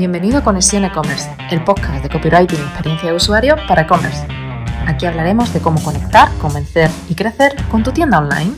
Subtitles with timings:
[0.00, 4.26] Bienvenido a Conexión E-Commerce, el podcast de copywriting y experiencia de usuario para e-commerce.
[4.86, 8.54] Aquí hablaremos de cómo conectar, convencer y crecer con tu tienda online.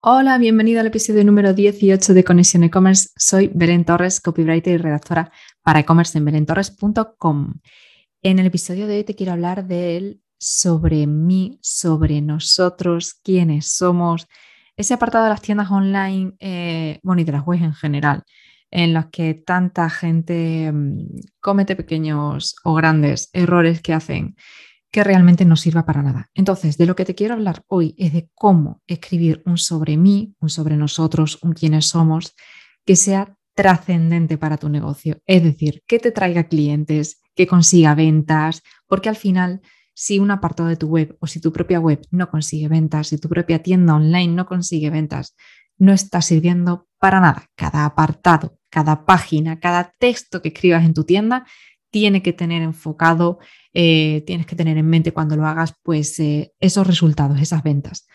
[0.00, 3.10] Hola, bienvenido al episodio número 18 de Conexión E-Commerce.
[3.14, 7.60] Soy Belén Torres, copywriter y redactora para e-commerce en belentorres.com.
[8.22, 14.28] En el episodio de hoy te quiero hablar del sobre mí, sobre nosotros, quiénes somos,
[14.76, 18.22] ese apartado de las tiendas online, eh, bueno, y de las webs en general,
[18.70, 21.06] en los que tanta gente mm,
[21.40, 24.36] comete pequeños o grandes errores que hacen
[24.92, 26.30] que realmente no sirva para nada.
[26.34, 30.34] Entonces, de lo que te quiero hablar hoy es de cómo escribir un sobre mí,
[30.38, 32.34] un sobre nosotros, un quiénes somos,
[32.84, 35.20] que sea trascendente para tu negocio.
[35.26, 39.62] Es decir, que te traiga clientes, que consiga ventas, porque al final
[39.94, 43.18] si un apartado de tu web o si tu propia web no consigue ventas, si
[43.18, 45.34] tu propia tienda online no consigue ventas,
[45.78, 47.46] no está sirviendo para nada.
[47.56, 51.46] Cada apartado, cada página, cada texto que escribas en tu tienda
[51.90, 53.38] tiene que tener enfocado,
[53.74, 58.06] eh, tienes que tener en mente cuando lo hagas, pues eh, esos resultados, esas ventas.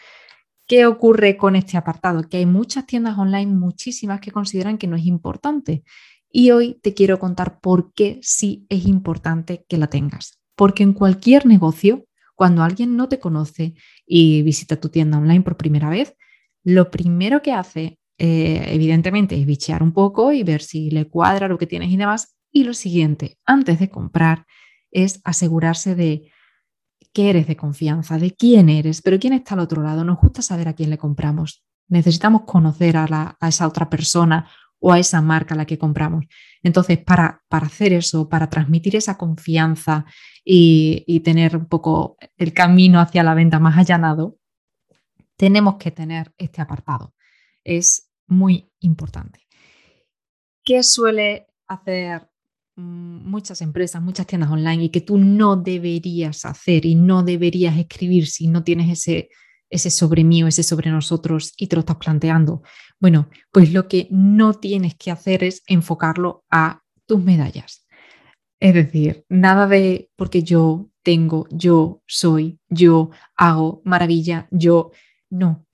[0.67, 2.23] ¿Qué ocurre con este apartado?
[2.23, 5.83] Que hay muchas tiendas online, muchísimas que consideran que no es importante.
[6.30, 10.36] Y hoy te quiero contar por qué sí es importante que la tengas.
[10.58, 12.05] Porque en cualquier negocio,
[12.36, 16.16] cuando alguien no te conoce y visita tu tienda online por primera vez,
[16.64, 21.47] lo primero que hace, eh, evidentemente, es bichear un poco y ver si le cuadra
[21.47, 22.36] lo que tienes y demás.
[22.52, 24.45] Y lo siguiente, antes de comprar,
[24.91, 26.31] es asegurarse de
[27.14, 30.03] que eres de confianza, de quién eres, pero quién está al otro lado.
[30.03, 31.64] Nos gusta saber a quién le compramos.
[31.88, 34.49] Necesitamos conocer a, a esa otra persona
[34.80, 36.25] o a esa marca a la que compramos.
[36.64, 40.06] Entonces, para, para hacer eso, para transmitir esa confianza
[40.44, 44.38] y, tener un poco el camino hacia la venta más allanado,
[45.36, 47.14] tenemos que tener este apartado.
[47.64, 49.42] Es muy importante.
[50.64, 52.30] ¿Qué suele hacer
[52.76, 57.77] mm, muchas empresas, muchas tiendas online y que tú no deberías hacer y no deberías
[57.77, 59.30] escribir si no tienes ese,
[59.70, 62.64] ese sobre mí o ese sobre nosotros y te lo estás planteando?
[63.00, 67.88] Bueno, pues lo que no tienes que hacer es enfocarlo a tus medallas.
[68.60, 74.92] Es decir, nada de porque yo tengo, yo soy, yo hago maravilla, yo
[75.30, 75.66] no.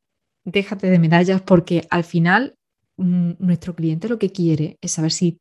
[0.44, 2.56] Déjate de medallas porque al final
[2.98, 5.40] mm, nuestro cliente lo que quiere es saber si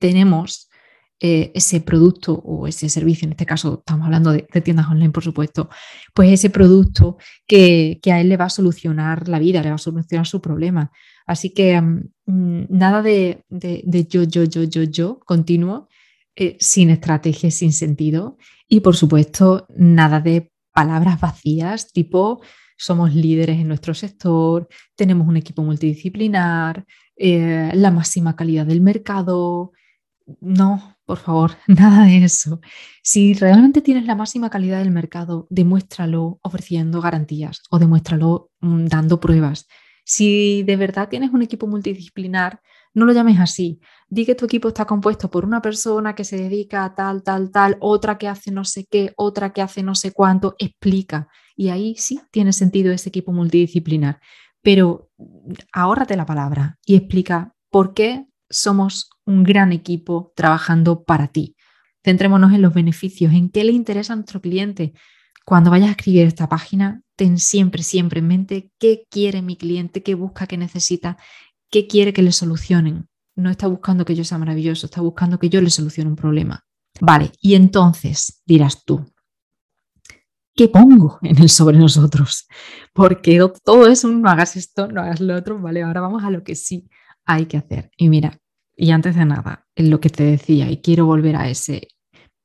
[0.00, 0.70] tenemos
[1.24, 5.22] eh, ese producto o ese servicio, en este caso estamos hablando de, tiendas online, por
[5.22, 5.70] supuesto,
[6.12, 7.16] pues ese producto
[7.46, 10.90] que, a él le va a solucionar la vida, le va a solucionar su problema.
[11.24, 13.44] Así que mm, nada de,
[14.10, 15.88] yo, yo, yo, yo, yo continuo,
[16.34, 18.36] eh, sin estrategia, sin sentido.
[18.66, 22.40] Y por supuesto, nada de palabras vacías, tipo
[22.76, 24.66] somos líderes en nuestro sector,
[24.96, 26.84] tenemos un equipo multidisciplinar,
[27.16, 29.70] eh, la máxima calidad del mercado.
[30.40, 32.60] No, por favor, nada de eso.
[33.02, 39.20] Si realmente tienes la máxima calidad del mercado, demuéstralo ofreciendo garantías o demuéstralo mm, dando
[39.20, 39.66] pruebas.
[40.04, 42.60] Si de verdad tienes un equipo multidisciplinar,
[42.94, 43.80] no lo llames así.
[44.08, 47.50] Di que tu equipo está compuesto por una persona que se dedica a tal, tal,
[47.50, 50.54] tal, otra que hace no sé qué, otra que hace no sé cuánto.
[50.58, 51.28] Explica.
[51.56, 54.20] Y ahí sí tiene sentido ese equipo multidisciplinar.
[54.62, 61.28] Pero mm, ahórrate la palabra y explica por qué somos un gran equipo trabajando para
[61.28, 61.56] ti.
[62.04, 64.92] Centrémonos en los beneficios, en qué le interesa a nuestro cliente.
[65.44, 70.02] Cuando vayas a escribir esta página, ten siempre, siempre en mente qué quiere mi cliente,
[70.02, 71.16] qué busca, qué necesita,
[71.70, 73.08] qué quiere que le solucionen.
[73.34, 76.64] No está buscando que yo sea maravilloso, está buscando que yo le solucione un problema.
[77.00, 79.04] Vale, y entonces dirás tú,
[80.54, 82.46] ¿qué pongo en el sobre nosotros?
[82.92, 86.30] Porque todo es un no hagas esto, no hagas lo otro, vale, ahora vamos a
[86.30, 86.88] lo que sí
[87.24, 87.90] hay que hacer.
[87.96, 88.38] Y mira,
[88.76, 91.88] y antes de nada, en lo que te decía, y quiero volver a ese,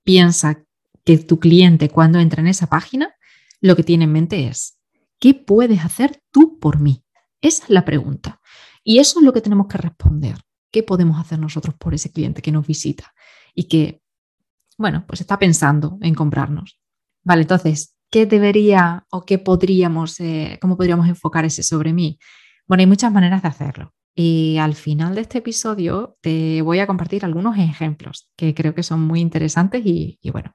[0.03, 0.63] piensa
[1.03, 3.15] que tu cliente cuando entra en esa página,
[3.61, 4.79] lo que tiene en mente es,
[5.19, 7.03] ¿qué puedes hacer tú por mí?
[7.41, 8.41] Esa es la pregunta.
[8.83, 10.37] Y eso es lo que tenemos que responder.
[10.71, 13.13] ¿Qué podemos hacer nosotros por ese cliente que nos visita
[13.53, 14.01] y que,
[14.77, 16.79] bueno, pues está pensando en comprarnos?
[17.23, 22.19] Vale, entonces, ¿qué debería o qué podríamos, eh, cómo podríamos enfocar ese sobre mí?
[22.67, 23.93] Bueno, hay muchas maneras de hacerlo.
[24.19, 28.81] Y al final de este episodio te voy a compartir algunos ejemplos que creo que
[28.81, 30.53] son muy interesantes y, bueno,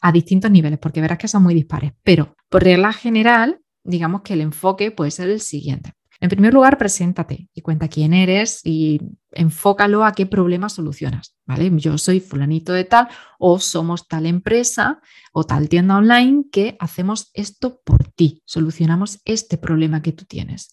[0.00, 1.92] a distintos niveles, porque verás que son muy dispares.
[2.02, 5.92] Pero por regla general, digamos que el enfoque puede ser el siguiente.
[6.18, 9.00] En primer lugar, preséntate y cuenta quién eres y
[9.30, 11.70] enfócalo a qué problema solucionas, ¿vale?
[11.76, 13.06] Yo soy fulanito de tal
[13.38, 15.00] o somos tal empresa
[15.32, 20.72] o tal tienda online que hacemos esto por ti, solucionamos este problema que tú tienes.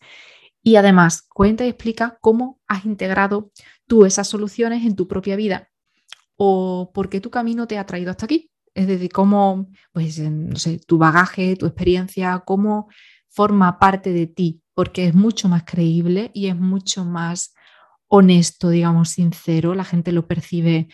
[0.64, 3.52] Y además, cuenta y explica cómo has integrado
[3.88, 5.70] tú esas soluciones en tu propia vida
[6.38, 8.52] o por qué tu camino te ha traído hasta aquí.
[8.74, 12.90] Es decir, cómo, pues, no sé, tu bagaje, tu experiencia, cómo
[13.28, 17.54] forma parte de ti, porque es mucho más creíble y es mucho más
[18.08, 19.76] honesto, digamos, sincero.
[19.76, 20.88] La gente lo percibe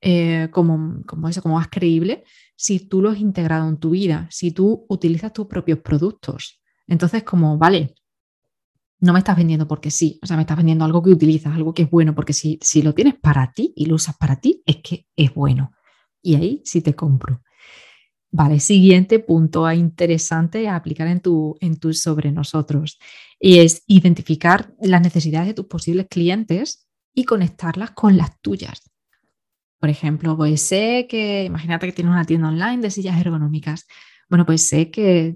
[0.00, 2.24] eh, como, como eso, como más creíble,
[2.56, 6.60] si tú lo has integrado en tu vida, si tú utilizas tus propios productos.
[6.86, 7.94] Entonces, como, vale,
[9.00, 11.74] no me estás vendiendo porque sí, o sea, me estás vendiendo algo que utilizas, algo
[11.74, 14.62] que es bueno, porque si, si lo tienes para ti y lo usas para ti,
[14.66, 15.72] es que es bueno.
[16.22, 17.42] Y ahí sí te compro.
[18.32, 23.00] Vale, siguiente punto interesante a aplicar en tu, en sobre nosotros
[23.40, 28.82] y es identificar las necesidades de tus posibles clientes y conectarlas con las tuyas.
[29.80, 33.86] Por ejemplo, pues sé que, imagínate que tienes una tienda online de sillas ergonómicas.
[34.28, 35.34] Bueno, pues sé que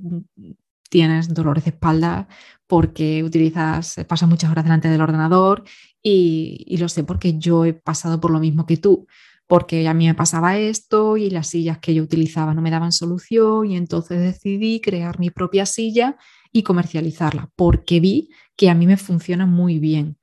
[0.88, 2.28] tienes dolores de espalda
[2.66, 5.64] porque utilizas, pasas muchas horas delante del ordenador
[6.02, 9.06] y, lo sé porque yo he pasado por lo mismo que tú,
[9.46, 12.92] porque a mí me pasaba esto y las sillas que yo utilizaba no me daban
[12.92, 16.16] solución y entonces decidí crear mi propia silla
[16.52, 20.18] y comercializarla porque vi que a mí me funciona muy bien.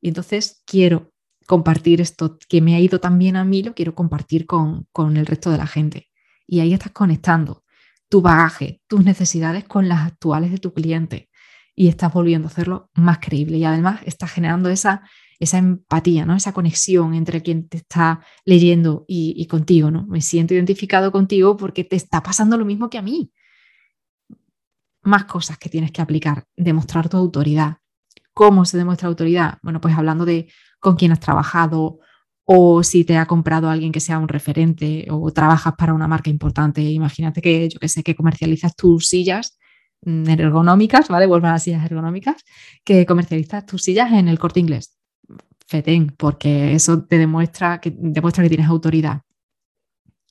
[0.00, 1.12] Y entonces quiero
[1.46, 5.16] compartir esto que me ha ido tan bien a mí, lo quiero compartir con, con
[5.16, 6.08] el resto de la gente.
[6.46, 7.64] Y ahí estás conectando
[8.08, 11.28] tu bagaje, tus necesidades con las actuales de tu cliente
[11.76, 15.02] y estás volviendo a hacerlo más creíble y además estás generando esa,
[15.38, 16.34] esa empatía, ¿no?
[16.34, 19.90] esa conexión entre quien te está leyendo y, contigo.
[19.90, 20.06] ¿no?
[20.06, 23.30] Me siento identificado contigo porque te está pasando lo mismo que a mí.
[25.02, 27.76] Más cosas que tienes que aplicar, demostrar tu autoridad.
[28.32, 29.58] ¿Cómo se demuestra autoridad?
[29.62, 30.50] Bueno, pues hablando de
[30.80, 32.00] con quién has trabajado
[32.44, 36.30] o si te ha comprado alguien que sea un referente o trabajas para una marca
[36.30, 36.80] importante.
[36.80, 39.58] Imagínate que yo que sé que comercializas tus sillas
[40.06, 41.26] ergonómicas, ¿vale?
[41.26, 42.44] Vuelvan a las sillas ergonómicas,
[42.84, 44.96] que comercializas tus sillas en el corte inglés.
[45.66, 49.22] Fetén, porque eso te demuestra que, demuestra que tienes autoridad.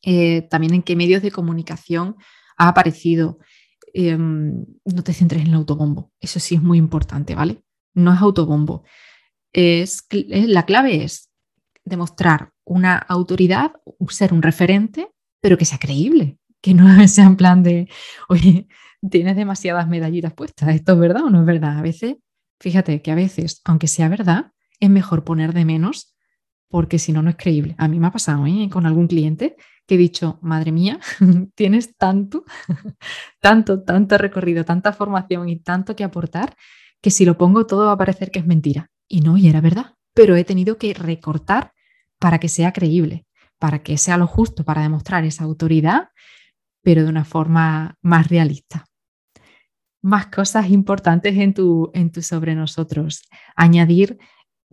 [0.01, 2.15] Eh, también en qué medios de comunicación
[2.57, 3.39] ha aparecido.
[3.93, 7.63] Em, no te centres en el autobombo, eso sí es muy importante, ¿vale?
[7.93, 8.83] No es autobombo
[9.55, 11.29] es, la clave es
[11.85, 13.73] demostrar una autoridad,
[14.09, 15.09] ser un referente,
[15.41, 17.87] pero que sea creíble, que no sea en plan de,
[18.27, 18.67] oye,
[19.09, 21.77] tienes demasiadas medallitas puestas, ¿esto es verdad o no es verdad?
[21.77, 22.15] A veces,
[22.59, 26.15] fíjate que a veces, aunque sea verdad, es mejor poner de menos
[26.69, 27.75] porque si no, no es creíble.
[27.77, 28.69] A mí me ha pasado ¿eh?
[28.71, 29.55] con algún cliente
[29.87, 30.99] que he dicho, madre mía,
[31.55, 32.43] tienes tanto,
[33.39, 36.55] tanto, tanto recorrido, tanta formación y tanto que aportar,
[37.01, 38.89] que si lo pongo todo va a parecer que es mentira.
[39.07, 41.71] Y no, y era verdad, pero he tenido que recortar
[42.19, 43.25] para que sea creíble,
[43.59, 46.09] para que sea lo justo, para demostrar esa autoridad,
[46.81, 48.85] pero de una forma más realista.
[50.05, 53.23] Más cosas importantes en tu, en tu sobre nosotros.
[53.55, 54.19] Añadir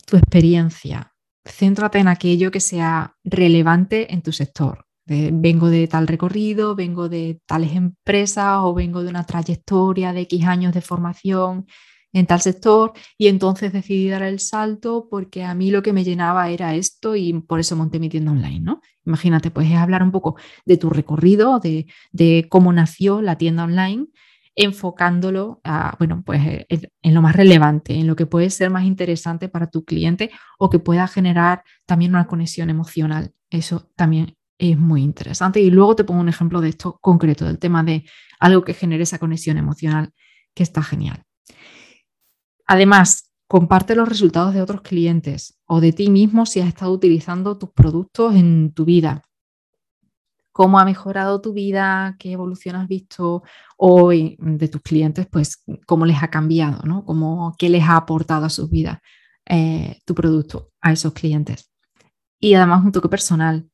[0.05, 1.15] tu experiencia.
[1.43, 4.85] Céntrate en aquello que sea relevante en tu sector.
[5.07, 10.45] vengo de tal recorrido, vengo de tales empresas o vengo de una trayectoria de X
[10.45, 11.65] años de formación
[12.13, 16.05] en tal sector y entonces decidí dar el salto porque a mí lo que me
[16.05, 18.83] llenaba era esto y por eso monté mi tienda online, ¿no?
[19.07, 20.37] Imagínate, pues es hablar un poco
[20.67, 24.09] de tu recorrido, de, de cómo nació la tienda online,
[24.55, 25.61] enfocándolo
[25.99, 29.69] bueno, pues eh, en, lo más relevante, en lo que puede ser más interesante para
[29.69, 33.33] tu cliente o que pueda generar también una conexión emocional.
[33.51, 35.61] Eso también es muy interesante.
[35.61, 38.05] Y luego te pongo un ejemplo de esto concreto, del tema de
[38.39, 40.13] algo que genere esa conexión emocional,
[40.55, 41.23] que está genial.
[42.67, 47.59] Además, comparte los resultados de otros clientes o de ti mismo si has estado utilizando
[47.59, 49.23] tus productos en tu vida.
[50.53, 53.43] Cómo ha mejorado tu vida, qué evolución has visto
[53.77, 57.05] hoy de tus clientes, pues cómo les ha cambiado, ¿no?
[57.05, 58.99] Cómo, qué les ha aportado a sus vidas
[59.47, 61.71] eh, tu producto a esos clientes.
[62.39, 63.69] Y además un toque personal,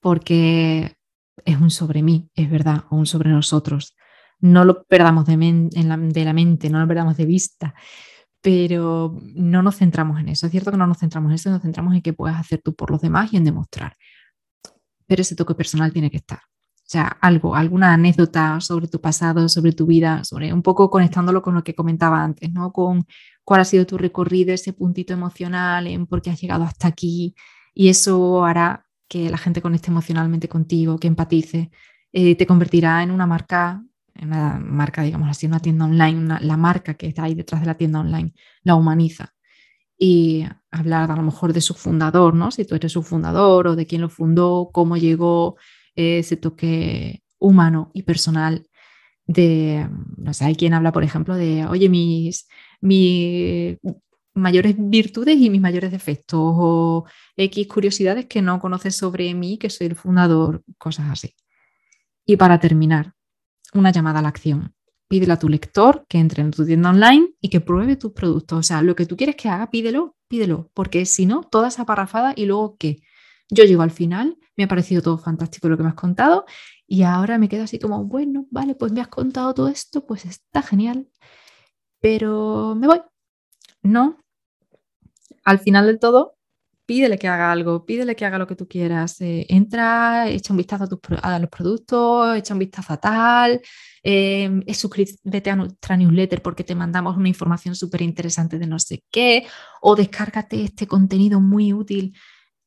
[0.00, 0.96] porque
[1.44, 3.96] es un sobre mí, es verdad, o un sobre nosotros.
[4.40, 7.74] No lo perdamos de, de la mente, no lo perdamos de vista
[8.42, 10.46] pero no nos centramos en eso.
[10.46, 12.74] Es cierto que no nos centramos en eso, nos centramos en qué puedes hacer tú
[12.74, 13.96] por los demás y en demostrar.
[15.20, 16.38] Ese toque personal tiene que estar.
[16.38, 21.42] O sea, algo, alguna anécdota sobre tu pasado, sobre tu vida, sobre un poco conectándolo
[21.42, 22.72] con lo que comentaba antes, ¿no?
[22.72, 23.06] Con
[23.44, 27.34] cuál ha sido tu recorrido, ese puntito emocional, en por qué has llegado hasta aquí.
[27.74, 31.70] Y eso hará que la gente conecte emocionalmente contigo, que empatice,
[32.12, 33.82] eh, te convertirá en una marca
[34.20, 37.74] una marca, digamos así, una tienda online, la marca que está ahí detrás de la
[37.74, 39.34] tienda online, la humaniza.
[40.04, 42.50] Y hablar a lo mejor de su fundador, ¿no?
[42.50, 45.56] Si tú eres su fundador o de quién lo fundó, cómo llegó
[45.94, 48.66] ese toque humano y personal
[49.26, 52.48] de, no sé, hay quien habla, por ejemplo, de, oye, mis,
[52.80, 53.78] mis
[54.34, 57.04] mayores virtudes y mis mayores defectos o
[57.36, 61.36] X curiosidades que no conoces sobre mí, que soy el fundador, cosas así.
[62.26, 63.14] Y para terminar,
[63.72, 64.74] una llamada a la acción.
[65.12, 68.58] Pídele a tu lector que entre en tu tienda online y que pruebe tus productos.
[68.58, 71.84] O sea, lo que tú quieres que haga, pídelo, pídelo, porque si no, toda esa
[71.84, 73.02] parrafada y luego qué.
[73.50, 76.46] Yo llego al final, me ha parecido todo fantástico lo que me has contado
[76.86, 80.24] y ahora me quedo así como, bueno, vale, pues me has contado todo esto, pues
[80.24, 81.06] está genial,
[82.00, 83.02] pero me voy.
[83.82, 84.16] No,
[85.44, 86.38] al final del todo,
[86.86, 89.20] pídele que haga algo, pídele que haga lo que tú quieras.
[89.20, 90.84] Eh, entra, echa un vistazo
[91.22, 93.60] a, los productos, echa un vistazo a tal,
[94.02, 99.04] eh, suscríbete a nuestra newsletter porque te mandamos una información súper interesante de no sé
[99.10, 99.46] qué,
[99.80, 102.16] o descárgate este contenido muy útil,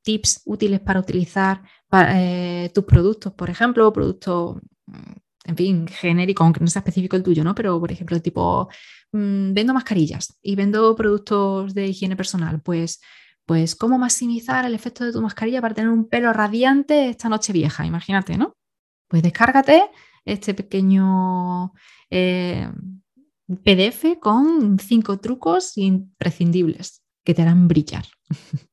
[0.03, 4.57] tips útiles para utilizar eh, tus productos, por ejemplo, productos
[4.87, 7.53] mm, en fin, genérico, aunque no sea específico el tuyo, ¿no?
[7.55, 8.67] Pero, por ejemplo, tipo,
[9.11, 12.99] mm, vendo mascarillas y vendo productos de higiene personal, pues,
[13.45, 17.53] pues, ¿cómo maximizar el efecto de tu mascarilla para tener un pelo radiante esta noche
[17.53, 17.85] vieja?
[17.85, 18.55] Imagínate, ¿no?
[19.07, 19.83] Pues descárgate
[20.25, 21.73] este pequeño
[22.09, 22.69] eh,
[23.47, 28.05] PDF con cinco trucos imprescindibles que te harán brillar.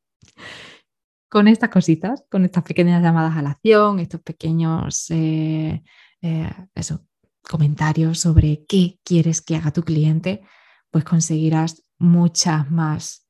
[1.28, 5.82] con estas cositas, con estas pequeñas llamadas a la acción, estos pequeños eh,
[6.22, 7.06] eh, eso,
[7.42, 10.42] comentarios sobre qué quieres que haga tu cliente,
[10.90, 13.21] pues conseguirás muchas más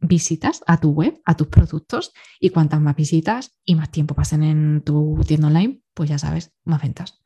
[0.00, 4.42] visitas a tu web, a tus productos y cuantas más visitas y más tiempo pasen
[4.42, 7.20] en tu tienda online, pues ya sabes, más ventas.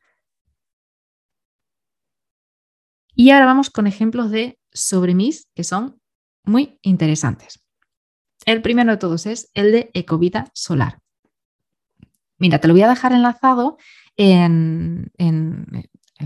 [3.15, 6.01] Y ahora vamos con ejemplos de sobre mis que son
[6.43, 7.63] muy interesantes.
[8.45, 10.99] El primero de todos es el de Ecovida Solar.
[12.37, 13.77] Mira, te lo voy a dejar enlazado
[14.17, 15.11] en,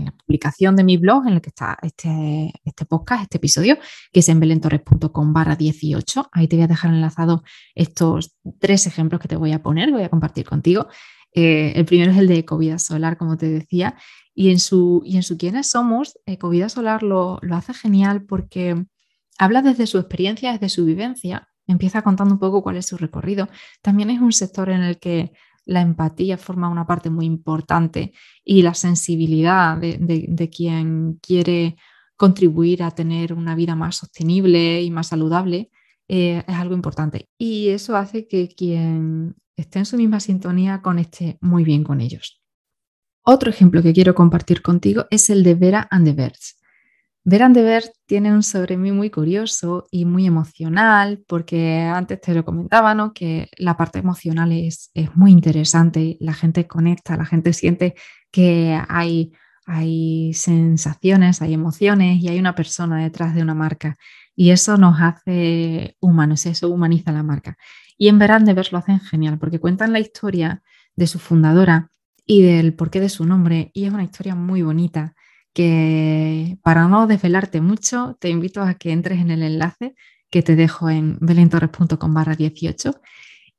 [0.04, 3.78] la publicación de mi blog en el que está este, este podcast, este episodio,
[4.12, 6.30] que es en belentorres.com barra 18.
[6.32, 7.42] Ahí te voy a dejar enlazado
[7.74, 10.88] estos tres ejemplos que te voy a poner, voy a compartir contigo.
[11.32, 13.96] Eh, el primero es el de Ecovida Solar, como te decía,
[14.34, 18.86] y en su, y en su quiénes somos, Ecovida Solar lo, lo hace genial porque
[19.38, 23.48] habla desde su experiencia, desde su vivencia, empieza contando un poco cuál es su recorrido.
[23.82, 25.32] También es un sector en el que
[25.68, 31.76] la empatía forma una parte muy importante y la sensibilidad de, quien quiere
[32.16, 35.70] contribuir a tener una vida más sostenible y más saludable
[36.08, 37.28] eh, es algo importante.
[37.36, 42.42] Y eso hace que quien esté en su misma sintonía conecte muy bien con ellos.
[43.22, 46.58] Otro ejemplo que quiero compartir contigo es el de Vera and the Birds.
[47.30, 52.32] Verán de ver tiene un sobre mí muy curioso y muy emocional, porque antes te
[52.32, 53.12] lo comentaba, ¿no?
[53.12, 57.94] que la parte emocional es, es muy interesante, la gente conecta, la gente siente
[58.30, 59.34] que hay,
[59.66, 63.98] hay sensaciones, hay emociones y hay una persona detrás de una marca.
[64.34, 67.58] Y eso nos hace humanos, eso humaniza la marca.
[67.98, 70.62] Y en Verán de ver lo hacen genial, porque cuentan la historia
[70.96, 71.90] de su fundadora
[72.24, 75.14] y del porqué de su nombre, y es una historia muy bonita
[76.62, 79.94] para no desvelarte mucho, te invito a que entres en el enlace
[80.30, 83.00] que te dejo en belentorres.com barra 18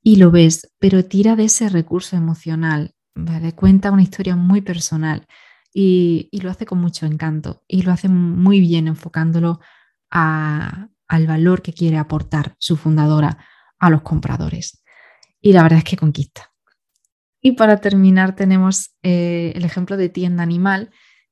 [0.02, 3.54] y lo ves, pero tira de ese recurso emocional, ¿vale?
[3.54, 5.26] Cuenta una historia muy personal
[5.72, 9.60] y, lo hace con mucho encanto y lo hace muy bien enfocándolo
[10.10, 13.38] al valor que quiere aportar su fundadora
[13.78, 14.82] a los compradores.
[15.40, 16.50] Y la verdad es que conquista.
[17.42, 20.90] Y para terminar tenemos eh, el ejemplo de tienda animal,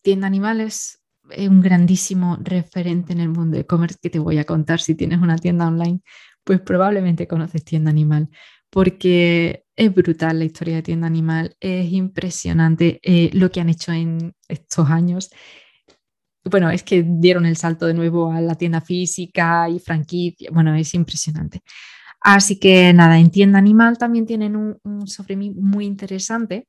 [0.08, 4.44] Tienda Animales es un grandísimo referente en el mundo de e-commerce que te voy a
[4.44, 4.80] contar.
[4.80, 6.00] Si tienes una tienda online,
[6.44, 8.30] pues probablemente conoces Tienda Animal,
[8.70, 13.92] porque es brutal la historia de Tienda Animal, es impresionante eh, lo que han hecho
[13.92, 15.28] en estos años.
[16.42, 20.48] Bueno, es que dieron el salto de nuevo a la tienda física y franquicia.
[20.50, 21.60] Bueno, es impresionante.
[22.22, 26.66] Así que nada, en Tienda Animal también tienen un, un sobre mí muy interesante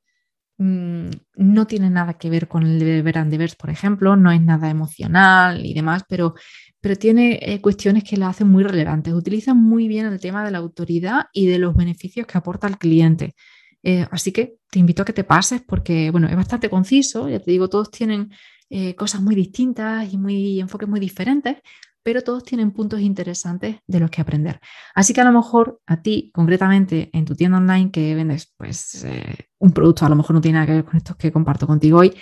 [0.62, 4.70] Mm, no tiene nada que ver con el de Verandevers, por ejemplo, no es nada
[4.70, 6.36] emocional y demás, pero,
[6.82, 9.14] pero tiene eh, cuestiones que la hacen muy relevantes.
[9.14, 12.78] Utiliza muy bien el tema de la autoridad y de los beneficios que aporta al
[12.78, 13.36] cliente.
[13.84, 17.40] Eh, así que te invito a que te pases porque, bueno, es bastante conciso, ya
[17.40, 18.30] te digo, todos tienen
[18.70, 21.58] eh, cosas muy distintas y muy enfoques muy diferentes,
[22.04, 24.60] pero todos tienen puntos interesantes de los que aprender.
[24.96, 29.04] Así que a lo mejor a ti, concretamente en tu tienda online que vendes pues,
[29.04, 31.68] eh, un producto, a lo mejor no tiene nada que ver con estos que comparto
[31.68, 32.14] contigo hoy,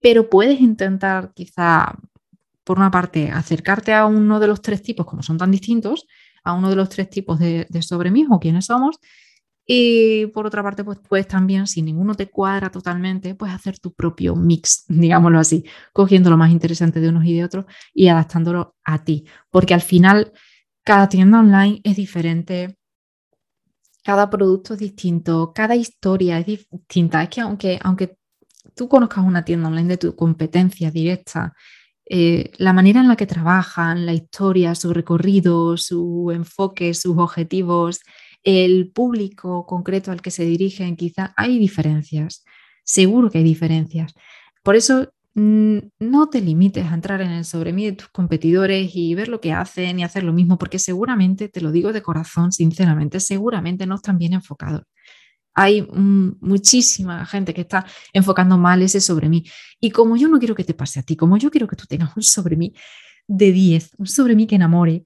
[0.00, 1.98] pero puedes intentar quizá,
[2.64, 6.06] por una parte, acercarte a uno de los tres tipos, como son tan distintos,
[6.42, 8.98] a uno de los tres tipos de, de sobre o quiénes somos,
[9.66, 13.92] Y por otra parte, pues puedes también, si ninguno te cuadra totalmente, pues hacer tu
[13.92, 18.76] propio mix, digámoslo así, cogiendo lo más interesante de unos y de otros y adaptándolo
[18.84, 19.24] a ti.
[19.50, 20.32] Porque al final,
[20.84, 22.76] cada tienda online es diferente,
[24.04, 27.22] cada producto es distinto, cada historia es distinta.
[27.22, 28.18] Es que aunque, aunque
[28.76, 31.54] tú conozcas una tienda online de tu competencia directa,
[32.06, 38.00] eh, la manera en la que trabajan, la historia, su recorrido, su enfoque, sus objetivos,
[38.44, 42.44] el público concreto al que se dirigen, quizá hay diferencias,
[42.84, 44.14] seguro que hay diferencias.
[44.62, 48.94] Por eso mm, no te limites a entrar en el sobre mí de tus competidores
[48.94, 52.02] y ver lo que hacen y hacer lo mismo, porque seguramente, te lo digo de
[52.02, 54.82] corazón, sinceramente, seguramente no están bien enfocados.
[55.54, 59.44] Hay mm, muchísima gente que está enfocando mal ese sobre mí.
[59.80, 61.86] Y como yo no quiero que te pase a ti, como yo quiero que tú
[61.86, 62.74] tengas un sobre mí
[63.26, 65.04] de 10, un sobre mí que enamore,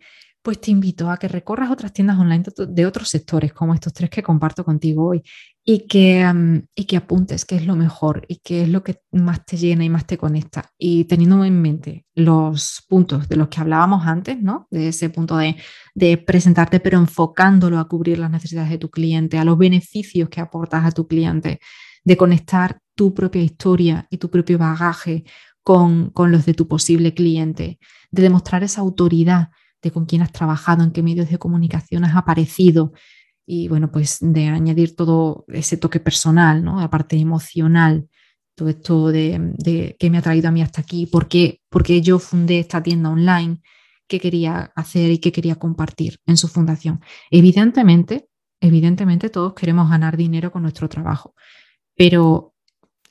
[0.49, 4.09] pues te invito a que recorras otras tiendas online de otros sectores, como estos tres
[4.09, 5.23] que comparto contigo hoy,
[5.63, 6.27] y que,
[6.75, 9.85] y que apuntes qué es lo mejor y qué es lo que más te llena
[9.85, 10.71] y más te conecta.
[10.79, 14.67] Y teniendo en mente los puntos de los que hablábamos antes, ¿no?
[14.71, 15.57] De ese punto de,
[15.95, 20.41] de presentarte, pero enfocándolo a cubrir las necesidades de tu cliente, a los beneficios que
[20.41, 21.61] aportas a tu cliente,
[22.05, 25.25] de conectar tu propia historia y tu propio bagaje
[25.63, 27.79] con, con los de tu posible cliente,
[28.11, 29.51] de demostrar esa autoridad
[29.83, 32.93] de con quién has trabajado, en qué medios de comunicación has aparecido
[33.47, 36.81] y bueno, pues de añadir todo ese toque personal, ¿no?
[36.81, 38.09] La parte emocional,
[38.55, 42.03] todo esto de, de qué me ha traído a mí hasta aquí, por qué, porque
[42.03, 43.63] yo fundé esta tienda online,
[44.07, 47.01] qué quería hacer y qué quería compartir en su fundación.
[47.31, 48.29] Evidentemente,
[48.61, 51.35] evidentemente todos queremos ganar dinero con nuestro trabajo,
[51.97, 52.55] pero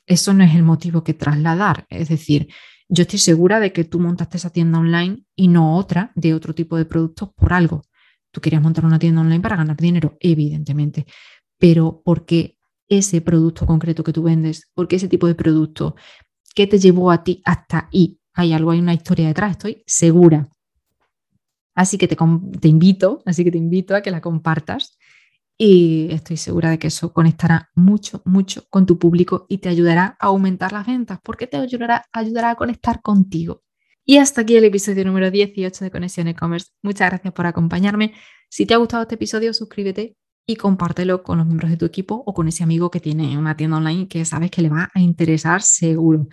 [0.06, 1.86] eso no es el motivo que trasladar.
[1.90, 2.48] Es decir,
[2.88, 6.54] yo estoy segura de que tú montaste esa tienda online y no otra de otro
[6.54, 7.82] tipo de productos por algo.
[8.30, 11.06] Tú querías montar una tienda online para ganar dinero, evidentemente,
[11.58, 12.56] pero porque
[12.88, 15.96] ese producto concreto que tú vendes, porque ese tipo de producto,
[16.54, 18.18] ¿qué te llevó a ti hasta ahí?
[18.34, 20.48] Hay algo, hay una historia detrás, estoy segura.
[21.74, 22.16] Así que te,
[22.60, 24.97] te invito, así que te invito a que la compartas
[25.58, 30.16] y estoy segura de que eso conectará mucho, mucho con tu público y te ayudará
[30.20, 33.62] a aumentar las ventas porque te ayudará, ayudará a conectar contigo.
[34.04, 36.68] Y hasta aquí el episodio número 18 de Conexión E-Commerce.
[36.82, 38.14] Muchas gracias por acompañarme.
[38.48, 40.16] Si te ha gustado este episodio, suscríbete
[40.46, 43.56] y compártelo con los miembros de tu equipo o con ese amigo que tiene una
[43.56, 46.28] tienda online que sabes que le va a interesar seguro.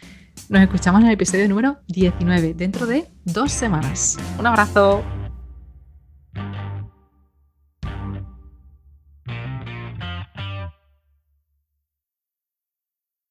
[0.48, 4.18] Nos escuchamos en el episodio número 19 dentro de dos semanas.
[4.40, 5.25] Un abrazo.